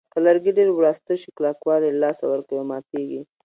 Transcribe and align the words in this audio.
که 0.13 0.19
لرګي 0.25 0.51
ډېر 0.57 0.69
وراسته 0.73 1.13
شي 1.21 1.29
کلکوالی 1.37 1.89
له 1.91 1.99
لاسه 2.03 2.23
ورکوي 2.27 2.57
او 2.59 2.69
ماتېږي. 2.71 3.21